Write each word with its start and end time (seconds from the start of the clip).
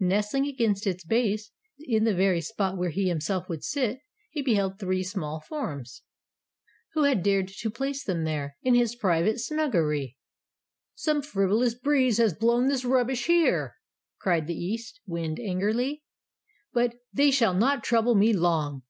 Nestling 0.00 0.46
against 0.46 0.86
its 0.86 1.04
base, 1.04 1.50
in 1.78 2.04
the 2.04 2.14
very 2.14 2.40
spot 2.40 2.78
where 2.78 2.88
he 2.88 3.06
himself 3.06 3.50
would 3.50 3.62
sit, 3.62 3.98
he 4.30 4.40
beheld 4.40 4.78
three 4.78 5.02
small 5.02 5.40
forms. 5.40 6.00
Who 6.94 7.02
had 7.02 7.22
dared 7.22 7.48
to 7.48 7.70
place 7.70 8.02
them 8.02 8.24
there, 8.24 8.56
in 8.62 8.74
his 8.74 8.96
private 8.96 9.40
snuggery? 9.40 10.16
"Some 10.94 11.20
frivolous 11.20 11.74
breeze 11.74 12.16
has 12.16 12.32
blown 12.32 12.68
this 12.68 12.86
rubbish 12.86 13.26
here!" 13.26 13.74
cried 14.18 14.46
the 14.46 14.56
East 14.56 15.00
Wind, 15.04 15.38
angrily. 15.38 16.02
"But 16.72 16.94
they 17.12 17.30
shall 17.30 17.52
not 17.52 17.84
trouble 17.84 18.14
me 18.14 18.32
long! 18.32 18.84